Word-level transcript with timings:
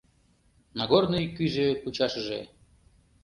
Нагорный 0.79 1.25
кӱзӧ 1.35 1.67
кучашыже 1.81 2.41